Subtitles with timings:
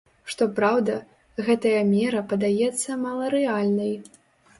[0.33, 0.95] Што праўда,
[1.49, 3.93] гэтая мера падаецца маларэальнай.